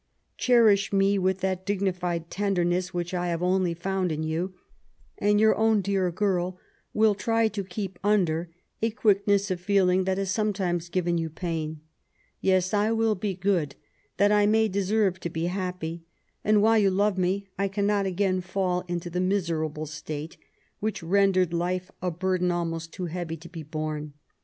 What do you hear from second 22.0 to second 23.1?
a burden almost too